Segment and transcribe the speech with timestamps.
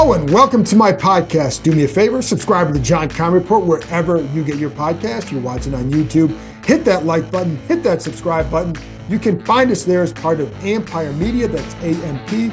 [0.00, 1.62] Hello and welcome to my podcast.
[1.62, 5.30] Do me a favor, subscribe to the John Con Report wherever you get your podcast.
[5.30, 6.34] You're watching on YouTube.
[6.64, 8.74] Hit that like button, hit that subscribe button.
[9.10, 11.48] You can find us there as part of Empire Media.
[11.48, 12.50] That's A M P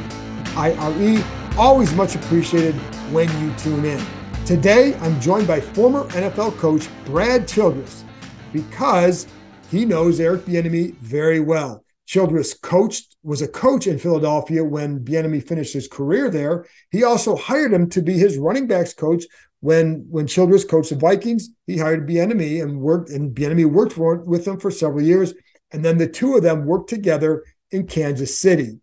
[0.57, 1.23] I R E.
[1.57, 2.75] Always much appreciated
[3.13, 4.05] when you tune in.
[4.45, 8.03] Today, I'm joined by former NFL coach Brad Childress
[8.51, 9.25] because
[9.71, 11.81] he knows Eric Bieniemy very well.
[12.07, 16.65] Childress coached was a coach in Philadelphia when Bieniemy finished his career there.
[16.89, 19.25] He also hired him to be his running backs coach
[19.59, 21.49] when when Childress coached the Vikings.
[21.67, 25.33] He hired Bieniemy and worked and Bieniemy worked for, with him for several years,
[25.71, 28.79] and then the two of them worked together in Kansas City.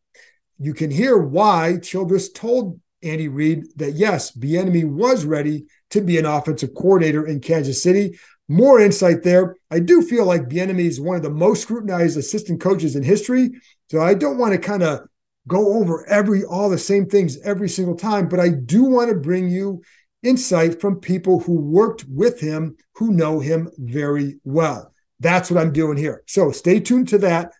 [0.58, 6.18] You can hear why Childress told Andy Reid that yes, Bieniemy was ready to be
[6.18, 8.18] an offensive coordinator in Kansas City.
[8.48, 9.56] More insight there.
[9.70, 13.52] I do feel like Bieniemy is one of the most scrutinized assistant coaches in history,
[13.90, 15.00] so I don't want to kind of
[15.46, 19.16] go over every all the same things every single time, but I do want to
[19.16, 19.82] bring you
[20.22, 24.92] insight from people who worked with him who know him very well.
[25.20, 26.22] That's what I'm doing here.
[26.26, 27.52] So stay tuned to that.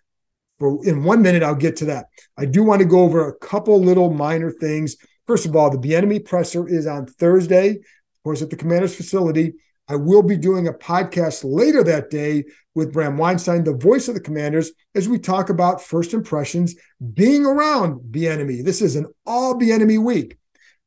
[0.59, 2.07] For in one minute, I'll get to that.
[2.37, 4.97] I do want to go over a couple little minor things.
[5.27, 9.55] First of all, the Bieniemy presser is on Thursday, of course, at the Commanders facility.
[9.89, 14.15] I will be doing a podcast later that day with Bram Weinstein, the voice of
[14.15, 16.75] the Commanders, as we talk about first impressions
[17.13, 18.65] being around Bieniemy.
[18.65, 20.39] This is an all Bieniemy week.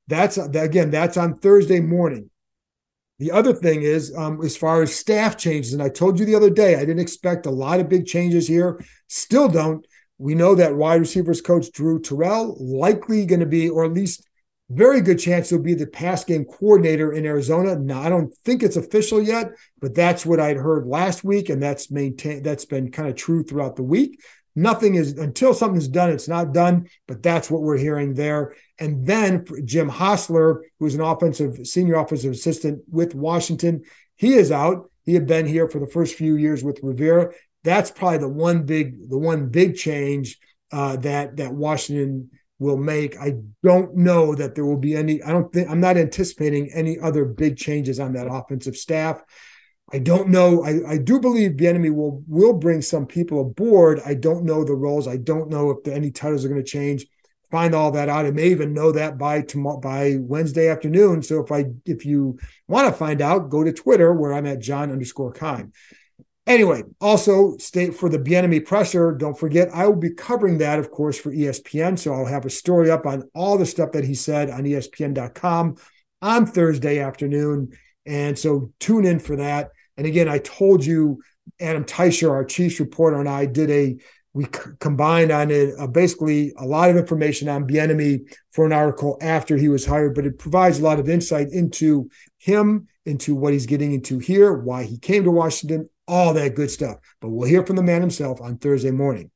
[0.08, 2.30] That's again, that's on Thursday morning.
[3.20, 6.36] The other thing is, um, as far as staff changes, and I told you the
[6.36, 8.84] other day, I didn't expect a lot of big changes here.
[9.08, 9.86] Still don't.
[10.20, 14.27] We know that wide receivers coach Drew Terrell likely going to be, or at least
[14.70, 17.78] very good chance he'll be the pass game coordinator in Arizona.
[17.78, 21.64] Now, I don't think it's official yet, but that's what I'd heard last week, and
[21.64, 22.44] that's maintained.
[22.44, 24.20] That's been kind of true throughout the week.
[24.56, 28.56] Nothing is until something's done, it's not done, but that's what we're hearing there.
[28.80, 33.84] And then Jim Hostler, who's an offensive senior offensive assistant with Washington,
[34.16, 34.90] he is out.
[35.06, 37.34] He had been here for the first few years with Rivera.
[37.64, 40.40] That's probably the one big, the one big change
[40.72, 43.20] uh, that that Washington will make.
[43.20, 45.22] I don't know that there will be any.
[45.24, 49.22] I don't think I'm not anticipating any other big changes on that offensive staff.
[49.94, 50.66] I don't know.
[50.66, 54.02] I, I do believe Bieniemy will will bring some people aboard.
[54.06, 55.08] I don't know the roles.
[55.08, 57.06] I don't know if the, any titles are going to change.
[57.50, 58.26] Find all that out.
[58.26, 61.24] I may even know that by tomorrow by Wednesday afternoon.
[61.24, 62.38] So if I if you
[62.68, 65.72] want to find out, go to Twitter where I'm at John underscore Keim.
[66.48, 69.12] Anyway, also state for the Bieniemy presser.
[69.12, 72.00] Don't forget, I will be covering that, of course, for ESPN.
[72.00, 75.76] So I'll have a story up on all the stuff that he said on ESPN.com
[76.22, 77.74] on Thursday afternoon.
[78.06, 79.72] And so tune in for that.
[79.98, 81.22] And again, I told you,
[81.60, 83.98] Adam Teicher, our Chiefs reporter, and I did a
[84.34, 88.20] we c- combined on it uh, basically a lot of information on Bieniemy
[88.52, 92.10] for an article after he was hired, but it provides a lot of insight into
[92.38, 96.72] him, into what he's getting into here, why he came to Washington, all that good
[96.72, 96.98] stuff.
[97.22, 99.32] But we'll hear from the man himself on Thursday morning.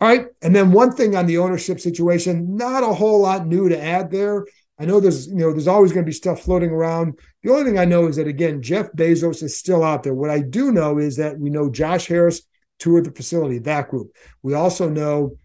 [0.00, 0.26] All right.
[0.42, 4.10] And then one thing on the ownership situation, not a whole lot new to add
[4.10, 4.46] there.
[4.78, 7.18] I know there's, you know, there's always going to be stuff floating around.
[7.42, 10.14] The only thing I know is that again, Jeff Bezos is still out there.
[10.14, 12.42] What I do know is that we know Josh Harris
[12.78, 14.12] toured the facility, that group.
[14.42, 15.36] We also know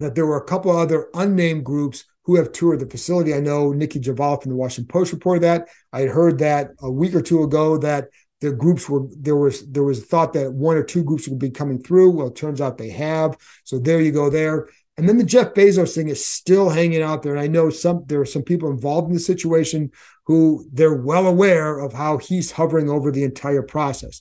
[0.00, 3.34] that there were a couple other unnamed groups who have toured the facility.
[3.34, 5.68] I know Nicki Jhabvala from the Washington Post reported that.
[5.92, 8.08] I had heard that a week or two ago that
[8.40, 11.50] the groups were there was there was thought that one or two groups would be
[11.50, 12.10] coming through.
[12.10, 13.36] Well, it turns out they have.
[13.64, 14.68] So there you go there.
[14.98, 17.32] And then the Jeff Bezos thing is still hanging out there.
[17.32, 19.90] And I know some there are some people involved in the situation
[20.26, 24.20] who they're well aware of how he's hovering over the entire process.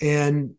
[0.00, 0.54] And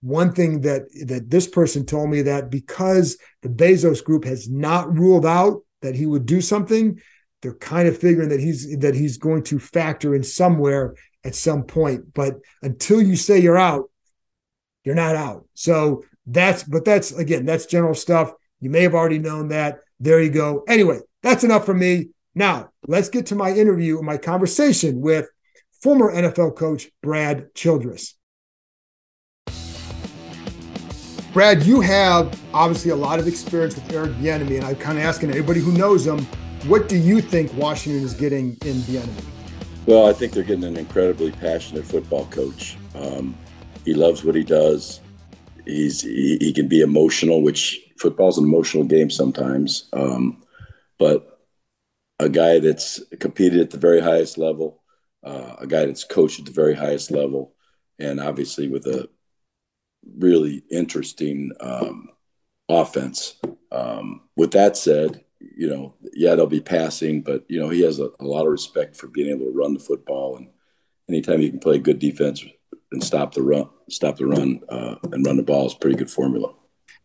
[0.00, 4.92] one thing that that this person told me that because the Bezos group has not
[4.96, 7.00] ruled out that he would do something,
[7.40, 11.64] they're kind of figuring that he's that he's going to factor in somewhere at some
[11.64, 12.14] point.
[12.14, 13.90] But until you say you're out,
[14.84, 15.46] you're not out.
[15.54, 18.32] So that's but that's again, that's general stuff.
[18.60, 19.80] You may have already known that.
[20.00, 20.64] There you go.
[20.68, 22.10] Anyway, that's enough for me.
[22.34, 25.28] Now, let's get to my interview, my conversation with
[25.82, 28.14] former NFL coach Brad Childress.
[31.32, 35.04] Brad, you have obviously a lot of experience with Eric Bieniemy, and I'm kind of
[35.04, 36.26] asking everybody who knows him,
[36.66, 39.41] what do you think Washington is getting in Bieniemy?
[39.84, 42.76] Well, I think they're getting an incredibly passionate football coach.
[42.94, 43.36] Um,
[43.84, 45.00] he loves what he does.
[45.64, 49.88] He's he, he, can be emotional, which football's an emotional game sometimes.
[49.92, 50.44] Um,
[50.98, 51.40] but
[52.20, 54.82] a guy that's competed at the very highest level,
[55.24, 57.54] uh, a guy that's coached at the very highest level,
[57.98, 59.08] and obviously with a
[60.16, 62.08] really interesting um,
[62.68, 63.34] offense.
[63.72, 65.24] Um, with that said,
[65.56, 68.52] you know, yeah, they'll be passing, but you know, he has a, a, lot of
[68.52, 70.48] respect for being able to run the football, and
[71.08, 72.44] anytime you can play good defense
[72.90, 76.10] and stop the run, stop the run, uh, and run the ball is pretty good
[76.10, 76.52] formula.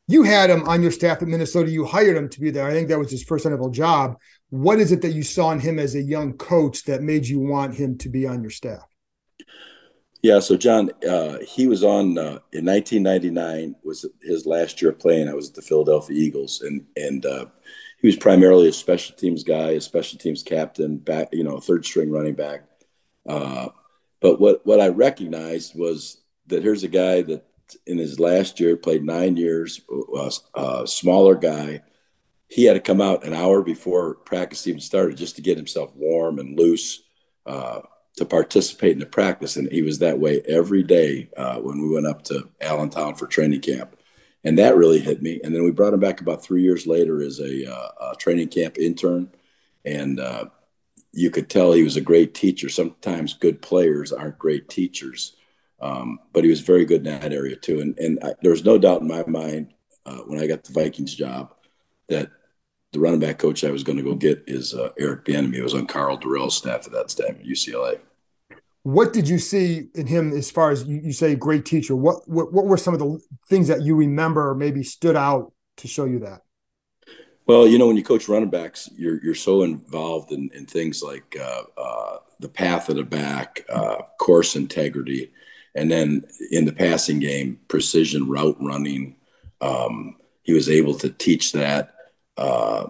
[0.09, 1.69] You had him on your staff at Minnesota.
[1.69, 2.65] You hired him to be there.
[2.65, 4.17] I think that was his first NFL job.
[4.49, 7.39] What is it that you saw in him as a young coach that made you
[7.39, 8.83] want him to be on your staff?
[10.23, 15.29] Yeah, so John, uh, he was on uh, in 1999 was his last year playing.
[15.29, 17.45] I was at the Philadelphia Eagles, and and uh,
[17.99, 21.85] he was primarily a special teams guy, a special teams captain, back you know, third
[21.85, 22.63] string running back.
[23.27, 23.69] Uh,
[24.21, 27.45] but what what I recognized was that here's a guy that
[27.85, 29.81] in his last year played nine years,
[30.15, 31.81] a uh, smaller guy.
[32.49, 35.93] He had to come out an hour before practice even started just to get himself
[35.95, 37.03] warm and loose
[37.45, 37.81] uh,
[38.15, 39.57] to participate in the practice.
[39.57, 43.27] And he was that way every day uh, when we went up to Allentown for
[43.27, 43.96] training camp.
[44.47, 45.41] And that really hit me.
[45.43, 48.47] And then we brought him back about three years later as a, uh, a training
[48.47, 49.29] camp intern.
[49.83, 50.45] And uh,
[51.11, 52.69] you could tell he was a great teacher.
[52.69, 55.35] Sometimes good players aren't great teachers,
[55.81, 57.81] um, but he was very good in that area too.
[57.81, 59.73] And, and I, there was no doubt in my mind
[60.05, 61.53] uh, when I got the Vikings job
[62.07, 62.31] that
[62.93, 65.55] the running back coach I was going to go get is uh, Eric Bieniemy.
[65.55, 67.99] It was on Karl Dorrell's staff at that time at UCLA.
[68.87, 71.93] What did you see in him as far as you, you say great teacher?
[71.93, 73.19] What, what what were some of the
[73.49, 76.39] things that you remember or maybe stood out to show you that?
[77.47, 81.03] Well, you know, when you coach running backs, you're you're so involved in, in things
[81.03, 85.33] like uh, uh, the path of the back, uh, course integrity,
[85.75, 89.17] and then in the passing game, precision route running.
[89.59, 91.93] Um, he was able to teach that
[92.37, 92.87] uh,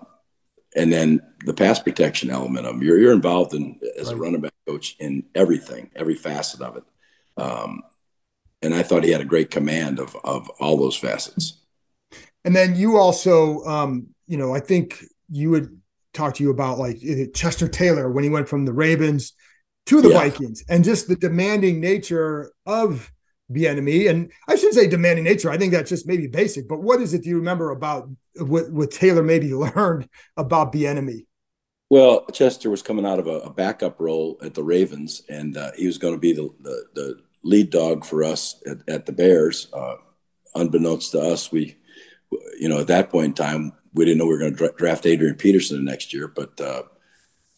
[0.78, 2.84] and then the pass protection element of them.
[2.84, 6.84] You're, you're involved in as a running back coach in everything, every facet of it.
[7.36, 7.84] Um,
[8.62, 11.60] and I thought he had a great command of of all those facets.
[12.46, 15.82] And then you also, um, you know, I think you would
[16.14, 17.00] talk to you about like
[17.34, 19.34] Chester Taylor when he went from the Ravens
[19.88, 20.20] to the yeah.
[20.20, 23.12] Vikings, and just the demanding nature of
[23.52, 24.10] Bieniemy.
[24.10, 25.50] And I shouldn't say demanding nature.
[25.50, 26.68] I think that's just maybe basic.
[26.68, 31.26] But what is it do you remember about what, what Taylor maybe learned about Bieniemy?
[31.90, 35.72] Well, Chester was coming out of a, a backup role at the Ravens, and uh,
[35.78, 39.12] he was going to be the, the, the, lead dog for us at, at the
[39.14, 39.68] Bears.
[39.72, 39.96] Uh,
[40.56, 41.78] unbeknownst to us, we,
[42.60, 44.76] you know, at that point in time, we didn't know we were going to dra-
[44.76, 46.28] draft Adrian Peterson the next year.
[46.28, 46.84] But uh,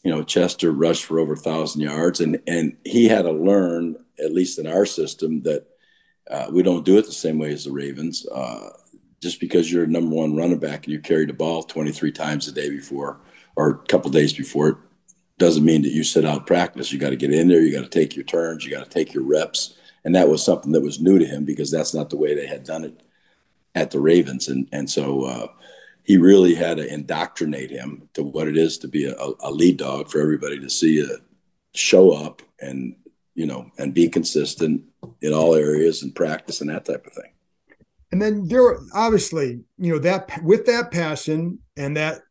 [0.04, 3.96] you know, Chester rushed for over a thousand yards, and and he had to learn,
[4.24, 5.66] at least in our system, that
[6.30, 8.26] uh, we don't do it the same way as the Ravens.
[8.28, 8.70] Uh,
[9.22, 12.52] just because you're number one running back and you carry the ball 23 times a
[12.52, 13.20] day before
[13.56, 14.78] or a couple days before it
[15.38, 16.92] doesn't mean that you sit out practice.
[16.92, 17.62] You got to get in there.
[17.62, 18.64] You got to take your turns.
[18.64, 19.76] You got to take your reps.
[20.06, 22.48] And that was something that was new to him because that's not the way they
[22.48, 23.04] had done it
[23.76, 24.48] at the Ravens.
[24.48, 25.48] And and so uh,
[26.04, 29.78] he really had to indoctrinate him to what it is to be a, a lead
[29.78, 31.18] dog for everybody to see a
[31.74, 32.96] show up and
[33.36, 34.82] you know and be consistent
[35.22, 37.32] in all areas and practice and that type of thing.
[38.12, 42.22] And then there, obviously, you know that with that passion and that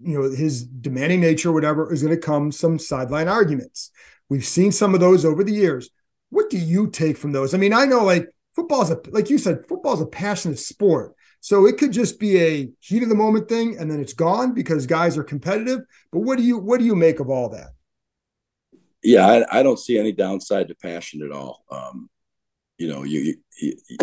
[0.00, 3.90] you know his demanding nature, whatever, is going to come some sideline arguments.
[4.28, 5.90] We've seen some of those over the years.
[6.30, 7.52] What do you take from those?
[7.52, 10.58] I mean, I know like football is a like you said, football is a passionate
[10.58, 11.14] sport.
[11.40, 14.54] So it could just be a heat of the moment thing and then it's gone
[14.54, 15.80] because guys are competitive.
[16.10, 17.68] But what do you what do you make of all that?
[19.02, 21.64] Yeah, I, I don't see any downside to passion at all.
[21.70, 22.08] Um,
[22.78, 23.98] you know, you, you, you,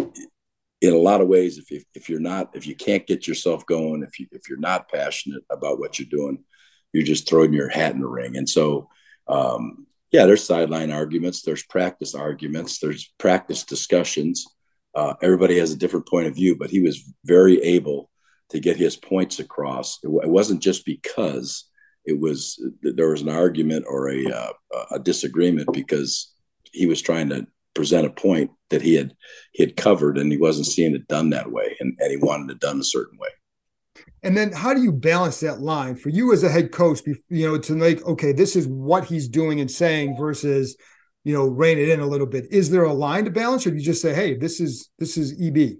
[0.81, 3.65] in a lot of ways, if you, if you're not, if you can't get yourself
[3.65, 6.43] going, if you if you're not passionate about what you're doing,
[6.91, 8.35] you're just throwing your hat in the ring.
[8.35, 8.89] And so,
[9.27, 14.45] um, yeah, there's sideline arguments, there's practice arguments, there's practice discussions.
[14.93, 18.09] Uh, everybody has a different point of view, but he was very able
[18.49, 19.99] to get his points across.
[20.03, 21.69] It, it wasn't just because
[22.05, 24.53] it was there was an argument or a uh,
[24.91, 26.33] a disagreement because
[26.73, 29.13] he was trying to present a point that he had
[29.53, 32.51] he had covered and he wasn't seeing it done that way and, and he wanted
[32.51, 33.29] it done a certain way
[34.23, 37.47] And then how do you balance that line for you as a head coach, you
[37.47, 40.77] know, to like, okay, this is what he's doing and saying versus,
[41.23, 42.45] you know, rein it in a little bit.
[42.51, 45.17] Is there a line to balance or do you just say, hey, this is this
[45.17, 45.77] is EB?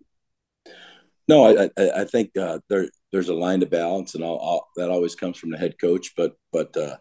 [1.28, 4.68] No, I I, I think uh, there there's a line to balance, and I'll, I'll,
[4.78, 6.14] that always comes from the head coach.
[6.16, 6.98] But but uh,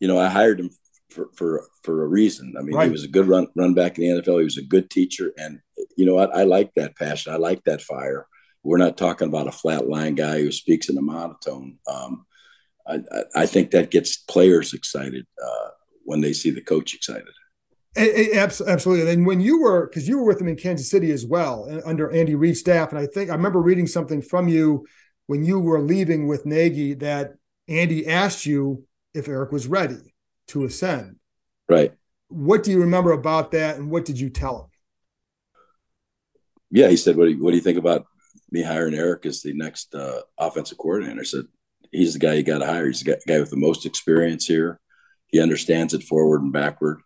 [0.00, 0.70] you know, I hired him
[1.14, 2.54] for for for a reason.
[2.58, 2.86] I mean, right.
[2.86, 4.38] he was a good run run back in the NFL.
[4.38, 5.60] He was a good teacher, and
[5.96, 7.32] you know, I, I like that passion.
[7.32, 8.26] I like that fire.
[8.62, 11.78] We're not talking about a flat line guy who speaks in a monotone.
[11.86, 12.26] Um,
[12.86, 13.00] I,
[13.34, 15.68] I, think that gets players excited uh,
[16.04, 17.28] when they see the coach excited.
[17.96, 19.10] Absolutely.
[19.12, 22.10] And when you were, because you were with him in Kansas City as well, under
[22.10, 24.86] Andy Reid's staff, and I think I remember reading something from you
[25.26, 27.34] when you were leaving with Nagy that
[27.68, 30.13] Andy asked you if Eric was ready
[30.48, 31.16] to ascend.
[31.68, 31.92] Right.
[32.28, 34.70] What do you remember about that, and what did you tell him?
[36.70, 38.06] Yeah, he said, "What do you, what do you think about
[38.50, 41.44] me hiring Eric as the next uh, offensive coordinator?" I said,
[41.92, 42.86] "He's the guy you got to hire.
[42.86, 44.80] He's the guy with the most experience here.
[45.28, 47.00] He understands it forward and backward.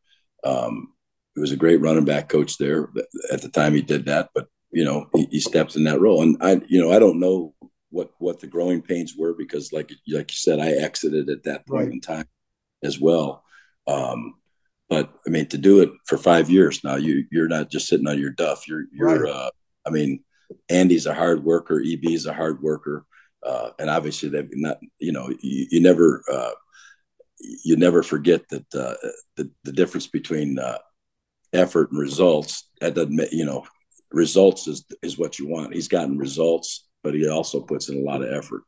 [0.45, 0.95] Um,
[1.35, 2.88] he was a great running back coach there
[3.30, 6.23] at the time he did that, but you know he, he stepped in that role.
[6.23, 7.54] And I, you know, I don't know
[7.90, 11.66] what what the growing pains were because, like like you said, I exited at that
[11.66, 11.92] point right.
[11.92, 12.26] in time
[12.83, 13.45] as well.
[13.87, 14.35] Um,
[14.89, 18.09] but I mean, to do it for five years now, you you're not just sitting
[18.09, 18.67] on your duff.
[18.67, 19.23] You're you're.
[19.23, 19.33] Right.
[19.33, 19.51] Uh,
[19.87, 20.25] I mean,
[20.69, 21.81] Andy's a hard worker.
[21.81, 23.05] EB's a hard worker,
[23.45, 24.79] uh, and obviously they've not.
[24.99, 26.53] You know, you, you never uh,
[27.65, 28.95] you never forget that uh,
[29.37, 30.79] the the difference between uh,
[31.53, 32.69] effort and results.
[32.81, 33.65] That doesn't you know
[34.11, 35.75] results is is what you want.
[35.75, 38.63] He's gotten results, but he also puts in a lot of effort.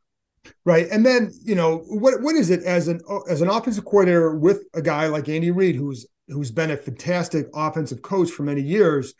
[0.65, 4.35] Right, and then you know what what is it as an as an offensive coordinator
[4.35, 8.61] with a guy like Andy Reid, who's who's been a fantastic offensive coach for many
[8.61, 9.13] years.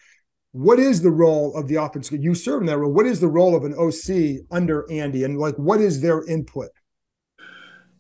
[0.52, 2.12] What is the role of the offense?
[2.12, 2.92] You serve in that role.
[2.92, 6.70] What is the role of an OC under Andy, and like what is their input?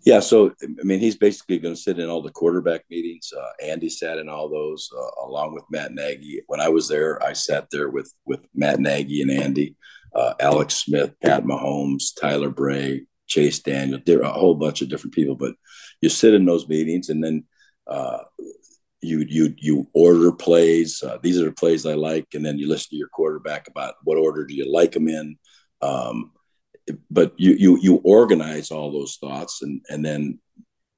[0.04, 3.32] Yeah, so I mean, he's basically going to sit in all the quarterback meetings.
[3.36, 6.42] Uh, Andy sat in all those, uh, along with Matt Nagy.
[6.48, 9.75] When I was there, I sat there with with Matt Nagy and Andy,
[10.16, 14.00] uh, Alex Smith, Pat Mahomes, Tyler Bray, Chase Daniel.
[14.06, 15.54] There are a whole bunch of different people, but
[16.02, 17.46] you sit in those meetings, and then
[17.88, 18.20] uh,
[19.02, 21.02] you you you order plays.
[21.02, 23.96] Uh, these are the plays I like, and then you listen to your quarterback about
[24.04, 25.38] what order do you like them in.
[25.82, 26.32] Um,
[27.10, 30.40] but you you you organize all those thoughts and and then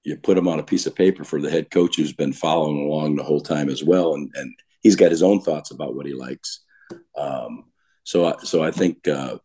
[0.04, 2.80] you put them on a piece of paper for the head coach who's been following
[2.80, 6.06] along the whole time as well and and he's got his own thoughts about what
[6.06, 6.64] he likes
[7.18, 7.66] um,
[8.04, 9.38] so I, so I think uh,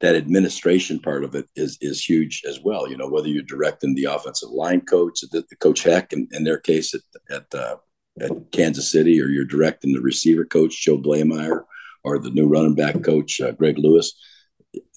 [0.00, 2.88] that administration part of it is is huge as well.
[2.88, 6.44] You know whether you're directing the offensive line coach the, the coach Heck in, in
[6.44, 7.00] their case at
[7.30, 7.76] at, uh,
[8.20, 11.64] at Kansas City or you're directing the receiver coach Joe Bleymaier
[12.04, 14.12] or the new running back coach uh, Greg Lewis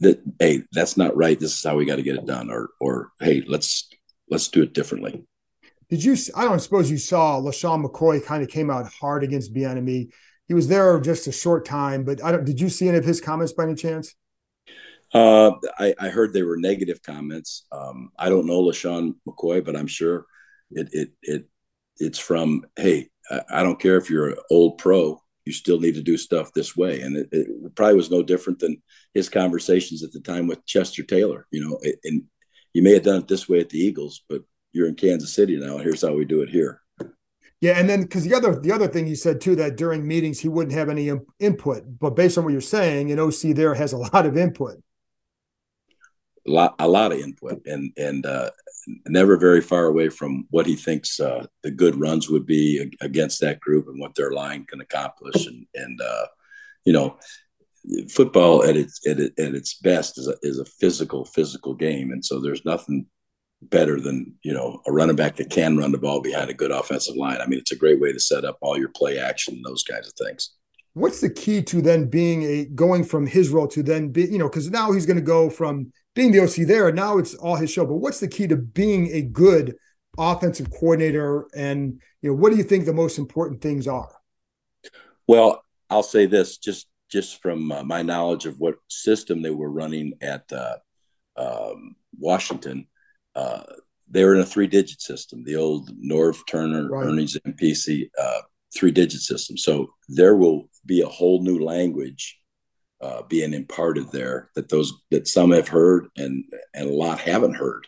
[0.02, 1.40] that hey that's not right.
[1.40, 2.52] This is how we got to get it done.
[2.52, 3.90] Or or hey let's
[4.30, 5.24] let's do it differently.
[5.90, 9.54] Did you i don't suppose you saw LeSean McCoy kind of came out hard against
[9.54, 10.10] Bieniemy.
[10.48, 13.04] he was there just a short time but i don't did you see any of
[13.04, 14.14] his comments by any chance
[15.14, 17.66] uh, I, I heard they were negative comments.
[17.72, 20.26] Um, I don't know LeSean McCoy, but I'm sure
[20.72, 21.46] it it it
[21.98, 23.10] it's from hey,
[23.50, 26.76] I, don't care if you're an old pro, you still need to do stuff this
[26.76, 27.02] way.
[27.02, 28.82] And it, it, probably was no different than
[29.14, 31.46] his conversations at the time with Chester Taylor.
[31.52, 32.24] You know, and
[32.74, 35.58] you may have done it this way at the Eagles, but you're in Kansas City
[35.58, 36.82] now, here's how we do it here.
[37.62, 40.40] Yeah, and then because the other the other thing he said too that during meetings
[40.40, 43.92] he wouldn't have any input, but based on what you're saying, an OC there has
[43.92, 44.82] a lot of input.
[46.50, 48.50] A lot, a lot of input, and and uh,
[49.08, 53.40] never very far away from what he thinks uh, the good runs would be against
[53.42, 55.46] that group and what their line can accomplish.
[55.46, 56.26] And, and uh,
[56.86, 57.18] you know,
[58.10, 62.24] football at its at, at its best is a, is a physical physical game, and
[62.24, 63.06] so there's nothing
[63.62, 66.72] better than you know a running back that can run the ball behind a good
[66.72, 67.40] offensive line.
[67.42, 69.84] I mean, it's a great way to set up all your play action and those
[69.84, 70.52] kinds of things.
[70.94, 74.38] What's the key to then being a going from his role to then be you
[74.38, 77.56] know because now he's going to go from being the OC there, now it's all
[77.56, 77.86] his show.
[77.86, 79.78] But what's the key to being a good
[80.18, 81.48] offensive coordinator?
[81.56, 84.12] And you know, what do you think the most important things are?
[85.28, 89.72] Well, I'll say this just just from uh, my knowledge of what system they were
[89.72, 90.76] running at uh,
[91.38, 92.88] um, Washington.
[93.34, 93.64] Uh,
[94.10, 97.06] they were in a three-digit system, the old Norv Turner, right.
[97.06, 98.42] Ernie Zampese uh,
[98.76, 99.56] three-digit system.
[99.58, 102.39] So there will be a whole new language
[103.02, 107.56] uh, being imparted there that those that some have heard and and a lot haven't
[107.56, 107.88] heard.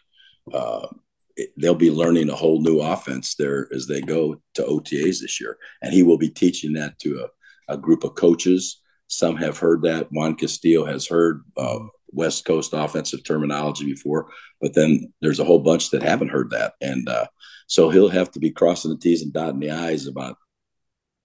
[0.54, 0.88] Uh,
[1.36, 5.40] it, they'll be learning a whole new offense there as they go to OTAs this
[5.40, 7.26] year, and he will be teaching that to
[7.68, 8.82] a, a group of coaches.
[9.08, 10.08] Some have heard that.
[10.12, 11.80] Juan Castillo has heard uh,
[12.12, 16.74] West Coast offensive terminology before, but then there's a whole bunch that haven't heard that,
[16.82, 17.28] and uh,
[17.68, 20.38] so he'll have to be crossing the T's and dotting the I's about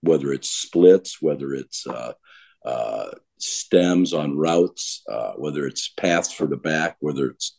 [0.01, 2.13] whether it's splits, whether it's uh,
[2.65, 7.57] uh, stems on routes, uh, whether it's paths for the back, whether it's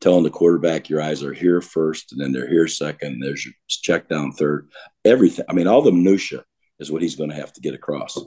[0.00, 3.20] telling the quarterback your eyes are here first and then they're here second.
[3.20, 4.68] There's your check down third.
[5.04, 5.44] Everything.
[5.48, 6.44] I mean, all the minutia
[6.78, 8.18] is what he's going to have to get across.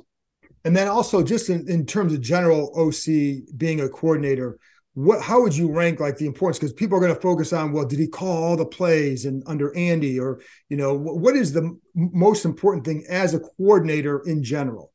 [0.63, 4.57] And then also just in, in terms of general OC being a coordinator,
[4.95, 6.57] what how would you rank like the importance?
[6.57, 9.43] Because people are going to focus on, well, did he call all the plays and
[9.45, 10.39] under Andy, or
[10.69, 14.93] you know, what is the most important thing as a coordinator in general?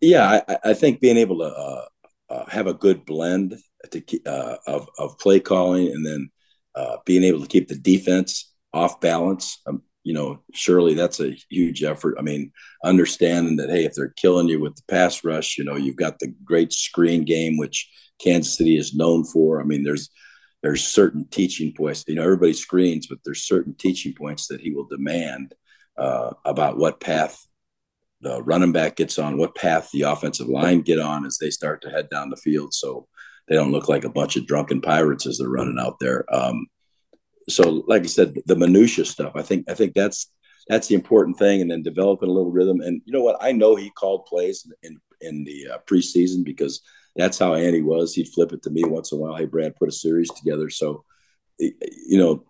[0.00, 1.84] Yeah, I, I think being able to uh,
[2.30, 3.58] uh, have a good blend
[3.90, 6.30] to, uh, of of play calling, and then
[6.74, 9.60] uh, being able to keep the defense off balance.
[9.66, 12.16] Um, you know, surely that's a huge effort.
[12.18, 12.52] I mean,
[12.84, 16.18] understanding that hey, if they're killing you with the pass rush, you know, you've got
[16.18, 17.88] the great screen game, which
[18.20, 19.60] Kansas City is known for.
[19.60, 20.10] I mean, there's
[20.62, 22.04] there's certain teaching points.
[22.06, 25.54] You know, everybody screens, but there's certain teaching points that he will demand
[25.96, 27.44] uh, about what path
[28.22, 31.82] the running back gets on, what path the offensive line get on as they start
[31.82, 33.06] to head down the field, so
[33.48, 36.24] they don't look like a bunch of drunken pirates as they're running out there.
[36.34, 36.66] Um,
[37.48, 39.32] so, like I said, the minutia stuff.
[39.34, 40.30] I think I think that's
[40.68, 42.80] that's the important thing, and then developing a little rhythm.
[42.80, 43.36] And you know what?
[43.40, 46.80] I know he called plays in in the uh, preseason because
[47.16, 48.14] that's how Andy was.
[48.14, 49.36] He'd flip it to me once in a while.
[49.36, 50.70] Hey, Brad, put a series together.
[50.70, 51.04] So,
[51.58, 52.44] you know,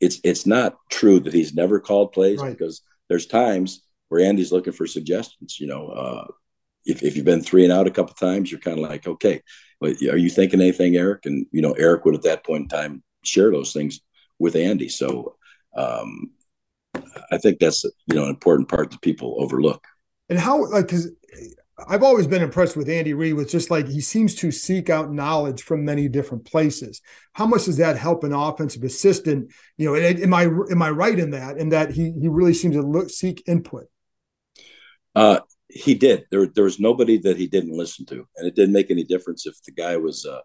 [0.00, 2.50] it's it's not true that he's never called plays right.
[2.50, 5.58] because there's times where Andy's looking for suggestions.
[5.60, 6.26] You know, uh,
[6.84, 9.06] if if you've been three and out a couple of times, you're kind of like,
[9.06, 9.40] okay,
[9.80, 11.26] but are you thinking anything, Eric?
[11.26, 14.00] And you know, Eric would at that point in time share those things
[14.38, 14.88] with Andy.
[14.88, 15.36] So,
[15.76, 16.30] um,
[17.30, 19.86] I think that's you know an important part that people overlook.
[20.28, 21.10] And how like because
[21.88, 25.12] I've always been impressed with Andy Reid with just like he seems to seek out
[25.12, 27.02] knowledge from many different places.
[27.32, 29.52] How much does that help an offensive assistant?
[29.76, 31.58] You know, am I am I right in that?
[31.58, 33.86] In that he he really seems to look seek input.
[35.14, 36.26] Uh, he did.
[36.30, 39.46] There there was nobody that he didn't listen to, and it didn't make any difference
[39.46, 40.40] if the guy was uh,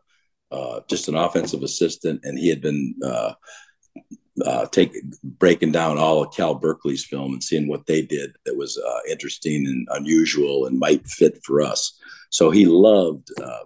[0.51, 3.34] uh, just an offensive assistant and he had been uh,
[4.45, 4.65] uh,
[5.23, 8.99] breaking down all of Cal Berkeley's film and seeing what they did that was uh,
[9.10, 11.99] interesting and unusual and might fit for us.
[12.29, 13.65] So he loved uh,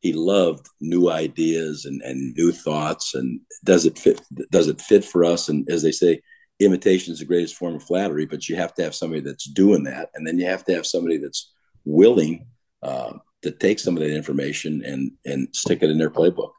[0.00, 4.20] he loved new ideas and, and new thoughts and does it fit
[4.50, 5.48] does it fit for us?
[5.48, 6.22] And as they say,
[6.60, 9.84] imitation is the greatest form of flattery, but you have to have somebody that's doing
[9.84, 11.52] that, and then you have to have somebody that's
[11.84, 12.46] willing
[12.82, 16.52] uh, to take some of that information and and stick it in their playbook.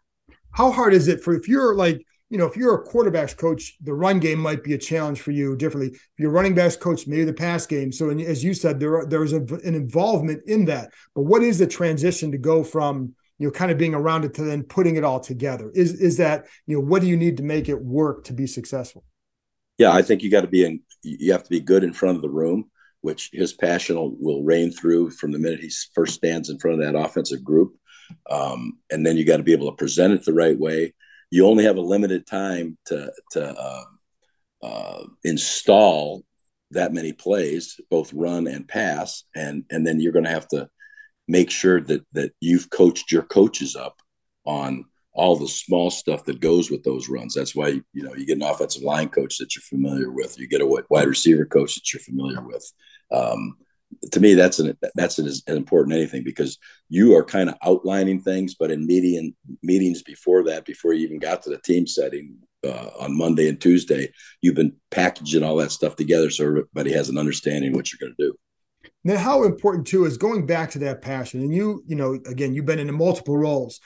[0.52, 3.78] How hard is it for if you're like you know, if you're a quarterback's coach,
[3.82, 5.96] the run game might be a challenge for you differently.
[5.96, 7.92] If you're running backs coach, maybe the pass game.
[7.92, 10.92] So, as you said, there there is an involvement in that.
[11.16, 14.34] But what is the transition to go from you know kind of being around it
[14.36, 15.72] to then putting it all together?
[15.74, 18.46] Is is that you know what do you need to make it work to be
[18.46, 19.06] successful?
[19.78, 20.82] Yeah, I think you got to be in.
[21.04, 22.70] You have to be good in front of the room,
[23.02, 26.82] which his passion will, will reign through from the minute he first stands in front
[26.82, 27.76] of that offensive group.
[28.30, 30.94] Um, and then you got to be able to present it the right way
[31.30, 33.84] you only have a limited time to to uh,
[34.64, 36.24] uh, install
[36.72, 40.70] that many plays, both run and pass, and and then you're going to have to
[41.28, 44.02] make sure that that you've coached your coaches up
[44.46, 44.86] on
[45.18, 47.34] all the small stuff that goes with those runs.
[47.34, 50.48] That's why you know you get an offensive line coach that you're familiar with, you
[50.48, 52.72] get a wide receiver coach that you're familiar with.
[53.12, 53.58] Um,
[54.12, 56.58] to me that's an that's an, as important anything because
[56.90, 61.20] you are kind of outlining things but in meeting meetings before that before you even
[61.20, 65.72] got to the team setting uh, on monday and tuesday you've been packaging all that
[65.72, 68.36] stuff together so everybody has an understanding what you're going to do
[69.06, 72.54] now how important too is going back to that passion and you you know again
[72.54, 73.80] you've been in multiple roles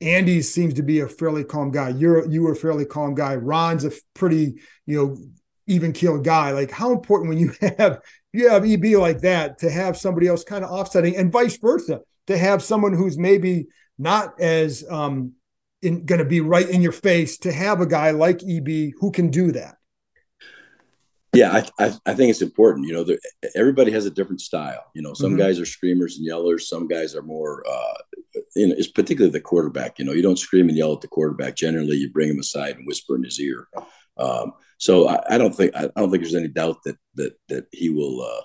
[0.00, 1.90] Andy seems to be a fairly calm guy.
[1.90, 3.36] You're you were a fairly calm guy.
[3.36, 5.16] Ron's a pretty, you know,
[5.66, 6.52] even keel guy.
[6.52, 8.00] Like how important when you have
[8.32, 12.00] you have EB like that to have somebody else kind of offsetting and vice versa
[12.26, 13.66] to have someone who's maybe
[13.98, 15.32] not as um
[15.82, 19.10] in going to be right in your face to have a guy like EB who
[19.10, 19.76] can do that.
[21.32, 22.88] Yeah, I, I, I think it's important.
[22.88, 23.16] You know,
[23.54, 24.84] everybody has a different style.
[24.94, 25.38] You know, some mm-hmm.
[25.38, 26.62] guys are screamers and yellers.
[26.62, 27.94] Some guys are more, uh,
[28.54, 29.98] you know, it's particularly the quarterback.
[29.98, 31.56] You know, you don't scream and yell at the quarterback.
[31.56, 33.68] Generally, you bring him aside and whisper in his ear.
[34.16, 37.66] Um, so I, I, don't think I don't think there's any doubt that that that
[37.72, 38.42] he will uh,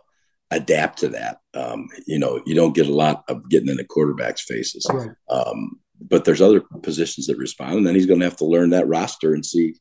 [0.52, 1.40] adapt to that.
[1.54, 5.10] Um, you know, you don't get a lot of getting in the quarterback's faces, right.
[5.30, 8.72] um, but there's other positions that respond, and then he's going to have to learn
[8.72, 9.76] that roster and see,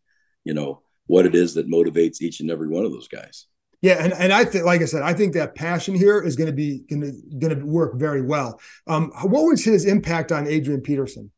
[0.44, 3.46] you know, what it is that motivates each and every one of those guys.
[3.84, 6.46] Yeah, and, and I think, like I said, I think that passion here is going
[6.46, 8.58] to be going to work very well.
[8.86, 11.30] Um, what was his impact on Adrian Peterson?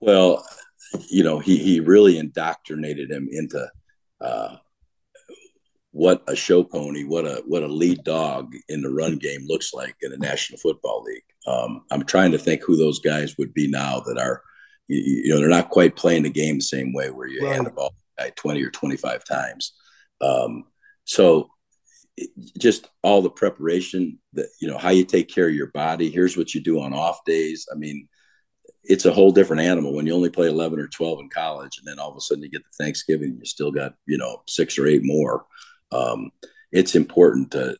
[0.00, 0.42] Well,
[1.10, 3.70] you know, he he really indoctrinated him into
[4.22, 4.56] uh,
[5.90, 9.74] what a show pony, what a what a lead dog in the run game looks
[9.74, 11.24] like in the National Football League.
[11.46, 14.40] Um, I'm trying to think who those guys would be now that are,
[14.88, 17.56] you, you know, they're not quite playing the game the same way where you Right.
[17.56, 17.94] hand the ball
[18.36, 19.74] 20 or 25 times.
[20.22, 20.64] Um,
[21.06, 21.48] so
[22.58, 26.10] just all the preparation that you know how you take care of your body.
[26.10, 27.66] Here's what you do on off days.
[27.70, 28.08] I mean,
[28.88, 31.86] it's a whole different animal when you only play 11 or 12 in college and
[31.86, 34.78] then all of a sudden you get to thanksgiving you still got you know six
[34.78, 35.44] or eight more
[35.92, 36.30] um,
[36.72, 37.76] it's important to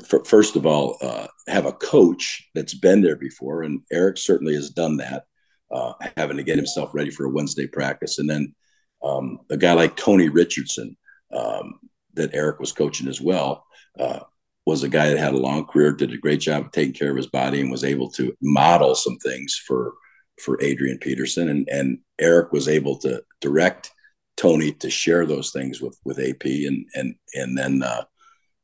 [0.00, 4.54] f- first of all uh, have a coach that's been there before and eric certainly
[4.54, 5.24] has done that
[5.70, 8.54] uh, having to get himself ready for a wednesday practice and then
[9.02, 10.96] um, a guy like tony richardson
[11.32, 11.78] um,
[12.14, 13.66] that eric was coaching as well
[13.98, 14.20] uh,
[14.64, 17.10] was a guy that had a long career did a great job of taking care
[17.10, 19.94] of his body and was able to model some things for
[20.40, 23.90] for Adrian Peterson, and and Eric was able to direct
[24.36, 28.04] Tony to share those things with with AP, and and and then uh,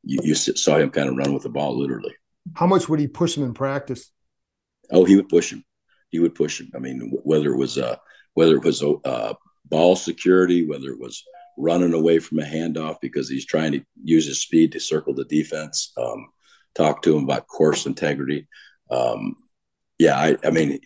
[0.03, 2.13] you, you saw him kind of run with the ball literally.
[2.55, 4.11] How much would he push him in practice?
[4.91, 5.63] Oh, he would push him.
[6.09, 6.71] He would push him.
[6.75, 7.97] I mean, whether it was uh,
[8.33, 9.33] whether it was uh,
[9.65, 11.23] ball security, whether it was
[11.59, 15.25] running away from a handoff because he's trying to use his speed to circle the
[15.25, 15.91] defense.
[15.97, 16.29] Um,
[16.73, 18.47] talk to him about course integrity.
[18.89, 19.35] Um,
[19.99, 20.79] yeah, I, I mean,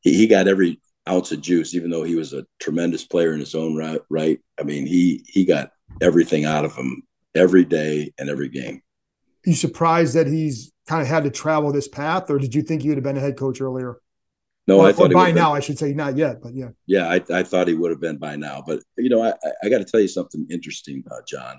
[0.00, 3.40] he, he got every ounce of juice, even though he was a tremendous player in
[3.40, 4.00] his own right.
[4.10, 4.40] Right.
[4.58, 5.70] I mean, he he got
[6.02, 8.82] everything out of him every day and every game.
[9.44, 12.82] you surprised that he's kind of had to travel this path, or did you think
[12.82, 13.98] he would have been a head coach earlier?
[14.66, 16.70] No, or, I thought by would've been- now, I should say, not yet, but yeah.
[16.86, 18.62] yeah, I, I thought he would have been by now.
[18.66, 21.58] But you know, I, I- I got to tell you something interesting, uh, John.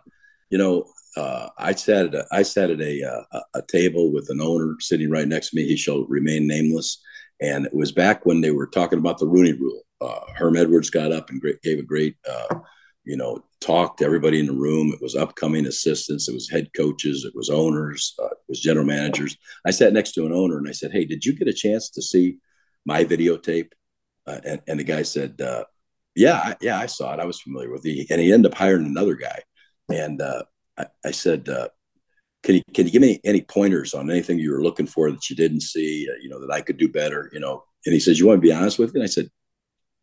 [0.49, 4.11] You know, uh, I sat at a, I sat at a, uh, a a table
[4.13, 5.67] with an owner sitting right next to me.
[5.67, 7.01] He shall remain nameless,
[7.41, 9.81] and it was back when they were talking about the Rooney Rule.
[9.99, 12.59] Uh, Herm Edwards got up and great, gave a great, uh,
[13.03, 14.91] you know, talk to everybody in the room.
[14.93, 18.85] It was upcoming assistants, it was head coaches, it was owners, uh, it was general
[18.85, 19.35] managers.
[19.65, 21.89] I sat next to an owner and I said, "Hey, did you get a chance
[21.91, 22.37] to see
[22.87, 23.71] my videotape?"
[24.25, 25.63] Uh, and, and the guy said, uh,
[26.15, 27.19] "Yeah, I, yeah, I saw it.
[27.19, 29.39] I was familiar with it." And he ended up hiring another guy.
[29.89, 30.43] And uh,
[30.77, 31.69] I, I said, uh,
[32.43, 35.29] "Can you can you give me any pointers on anything you were looking for that
[35.29, 36.07] you didn't see?
[36.09, 37.29] Uh, you know that I could do better.
[37.33, 39.29] You know?" And he says, "You want to be honest with me?" And I said,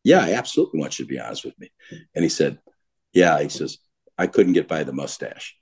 [0.04, 1.70] "Yeah, I absolutely want you to be honest with me."
[2.14, 2.58] And he said,
[3.12, 3.78] "Yeah." He says,
[4.16, 5.56] "I couldn't get by the mustache."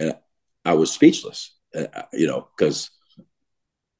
[0.00, 0.16] And
[0.64, 2.90] I was speechless, uh, you know, because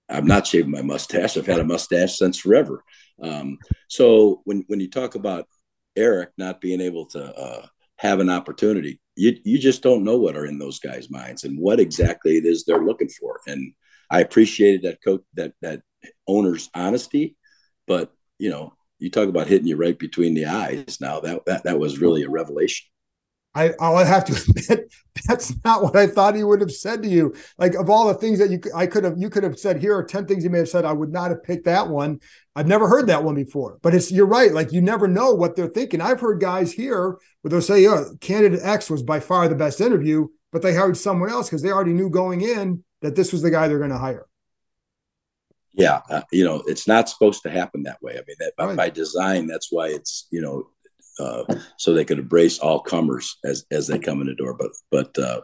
[0.09, 1.37] I'm not shaving my mustache.
[1.37, 2.83] I've had a mustache since forever.
[3.23, 5.47] Um, so when when you talk about
[5.97, 7.66] Eric not being able to uh,
[7.97, 11.59] have an opportunity, you you just don't know what are in those guys' minds and
[11.59, 13.40] what exactly it is they're looking for.
[13.47, 13.73] And
[14.11, 15.83] I appreciated that coach that that
[16.27, 17.37] owner's honesty,
[17.87, 20.99] but you know, you talk about hitting you right between the eyes.
[21.01, 22.87] Now that that that was really a revelation.
[23.55, 24.33] I, I'll have to
[24.69, 24.93] admit
[25.27, 27.35] that's not what I thought he would have said to you.
[27.57, 29.81] Like of all the things that you, could- I could have, you could have said
[29.81, 30.85] here are ten things he may have said.
[30.85, 32.21] I would not have picked that one.
[32.55, 33.79] I've never heard that one before.
[33.83, 34.53] But it's you're right.
[34.53, 36.01] Like you never know what they're thinking.
[36.01, 39.81] I've heard guys here where they'll say, "Yeah, candidate X was by far the best
[39.81, 43.43] interview," but they hired someone else because they already knew going in that this was
[43.43, 44.27] the guy they're going to hire.
[45.73, 48.13] Yeah, uh, you know, it's not supposed to happen that way.
[48.15, 48.77] I mean, that by, Right.
[48.77, 50.71] by design, that's why it's you know,
[51.21, 51.45] uh,
[51.77, 54.55] so they could embrace all comers as as they come in the door.
[54.55, 55.41] But but uh,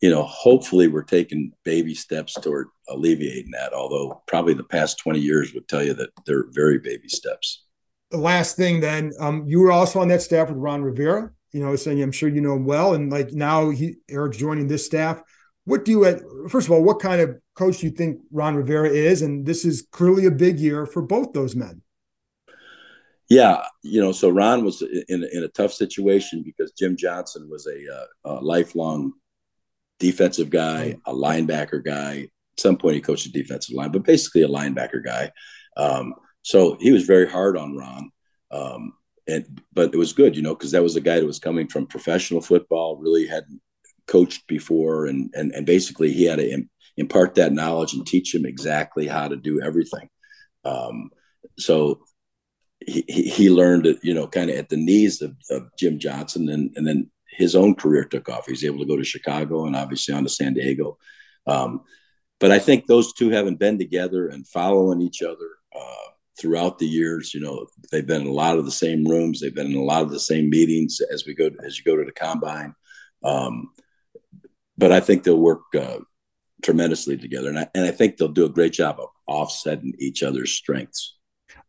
[0.00, 3.72] you know, hopefully, we're taking baby steps toward alleviating that.
[3.72, 7.64] Although probably the past twenty years would tell you that they're very baby steps.
[8.10, 11.60] the last thing then um, you were also on that staff with ron rivera you
[11.62, 14.84] know saying i'm sure you know him well and like now he eric's joining this
[14.86, 15.20] staff
[15.64, 18.88] what do you first of all what kind of coach do you think ron rivera
[18.88, 21.82] is and this is clearly a big year for both those men
[23.28, 27.66] Yeah, you know, so Ron was in in a tough situation because Jim Johnson was
[27.66, 29.12] a, uh, a lifelong
[29.98, 32.28] defensive guy, a linebacker guy.
[32.56, 35.30] At some point, he coached the defensive line, but basically a linebacker guy.
[35.76, 38.10] Um, so he was very hard on Ron,
[38.50, 38.92] um,
[39.26, 41.68] and but it was good, you know, because that was a guy that was coming
[41.68, 43.60] from professional football, really hadn't
[44.06, 46.64] coached before, and and and basically he had to
[46.96, 50.08] impart that knowledge and teach him exactly how to do everything.
[50.64, 51.10] Um,
[51.58, 52.00] so
[52.88, 56.48] he, he learned it, you know, kind of at the knees of, of Jim Johnson,
[56.48, 58.46] and and then his own career took off.
[58.46, 60.98] He was able to go to Chicago and obviously on to San Diego.
[61.46, 61.82] Um,
[62.40, 66.86] but I think those two having been together and following each other uh, throughout the
[66.86, 67.34] years.
[67.34, 69.40] You know, they've been in a lot of the same rooms.
[69.40, 71.96] They've been in a lot of the same meetings as we go as you go
[71.96, 72.74] to the combine.
[73.22, 73.70] Um,
[74.76, 75.98] but I think they'll work uh,
[76.62, 80.22] tremendously together, and I, and I think they'll do a great job of offsetting each
[80.22, 81.17] other's strengths.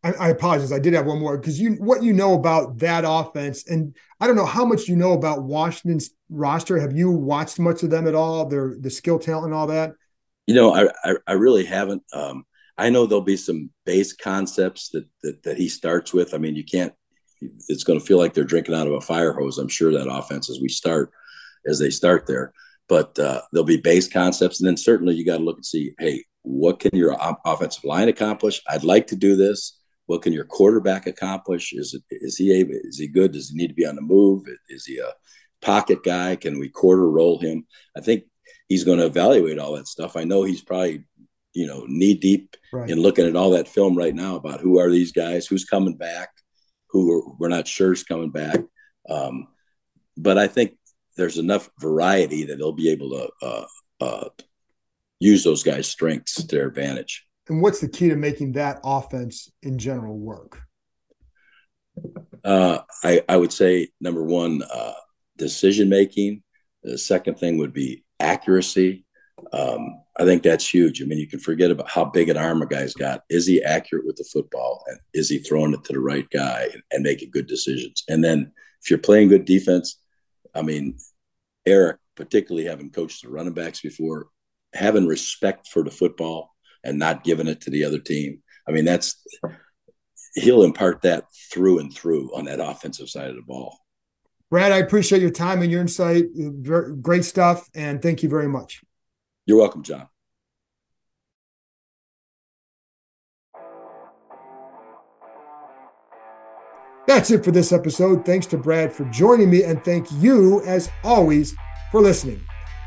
[0.02, 0.72] I, I apologize.
[0.72, 4.26] I did have one more because you what you know about that offense, and I
[4.26, 6.78] don't know how much you know about Washington's roster.
[6.80, 8.46] Have you watched much of them at all?
[8.46, 9.92] Their the skill talent and all that.
[10.46, 12.02] You know, I I, I really haven't.
[12.12, 12.44] Um,
[12.78, 16.32] I know there'll be some base concepts that, that that he starts with.
[16.32, 16.94] I mean, you can't.
[17.68, 19.58] It's going to feel like they're drinking out of a fire hose.
[19.58, 21.10] I'm sure that offense as we start,
[21.66, 22.52] as they start there.
[22.88, 25.92] But uh, there'll be base concepts, and then certainly you got to look and see,
[25.98, 28.62] hey, what can your offensive line accomplish?
[28.68, 29.79] I'd like to do this.
[30.10, 31.72] What can your quarterback accomplish?
[31.72, 32.72] Is it is he able?
[32.72, 33.30] Is he good?
[33.30, 34.44] Does he need to be on the move?
[34.68, 35.12] Is he a
[35.62, 36.34] pocket guy?
[36.34, 37.64] Can we quarter roll him?
[37.96, 38.24] I think
[38.68, 40.16] he's going to evaluate all that stuff.
[40.16, 41.04] I know he's probably
[41.52, 42.90] you know knee deep right.
[42.90, 45.96] in looking at all that film right now about who are these guys, who's coming
[45.96, 46.30] back,
[46.88, 48.58] who we're not sure is coming back.
[49.08, 49.46] Um,
[50.16, 50.72] but I think
[51.16, 53.66] there's enough variety that they'll be able to uh,
[54.00, 54.28] uh,
[55.20, 57.29] use those guys' strengths to their advantage.
[57.50, 60.62] And what's the key to making that offense in general work?
[62.44, 64.92] Uh, I, I would say number one, uh,
[65.36, 66.44] decision making.
[66.84, 69.04] The second thing would be accuracy.
[69.52, 71.02] Um, I think that's huge.
[71.02, 73.24] I mean, you can forget about how big an arm a guy's got.
[73.28, 74.84] Is he accurate with the football?
[74.86, 78.04] And is he throwing it to the right guy and, and making good decisions?
[78.08, 79.98] And then if you're playing good defense,
[80.54, 80.98] I mean,
[81.66, 84.28] Eric, particularly having coached the running backs before,
[84.72, 86.52] having respect for the football
[86.84, 88.42] and not giving it to the other team.
[88.68, 89.22] I mean, that's
[90.34, 93.78] he'll impart that through and through on that offensive side of the ball.
[94.50, 96.26] Brad, I appreciate your time and your insight.
[97.02, 98.80] Great stuff, and thank you very much.
[99.46, 100.08] You're welcome, John.
[107.06, 108.24] That's it for this episode.
[108.24, 111.54] Thanks to Brad for joining me, and thank you, as always,
[111.90, 112.40] for listening.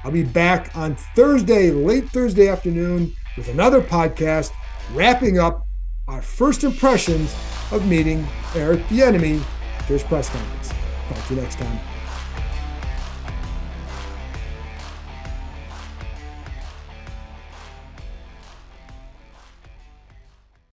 [0.05, 4.51] I'll be back on Thursday, late Thursday afternoon, with another podcast
[4.93, 5.65] wrapping up
[6.07, 7.33] our first impressions
[7.71, 9.41] of meeting Eric Bieniemy
[9.77, 10.69] after his press conference.
[11.09, 11.92] Talk to you next time.